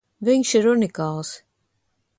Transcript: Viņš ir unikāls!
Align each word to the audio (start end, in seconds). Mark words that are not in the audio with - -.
Viņš 0.29 0.53
ir 0.59 0.69
unikāls! 0.71 1.33